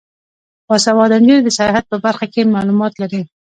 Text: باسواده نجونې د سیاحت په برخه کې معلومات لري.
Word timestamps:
باسواده 0.67 1.15
نجونې 1.21 1.41
د 1.43 1.49
سیاحت 1.57 1.85
په 1.91 1.97
برخه 2.05 2.25
کې 2.33 2.51
معلومات 2.55 2.93
لري. 3.01 3.21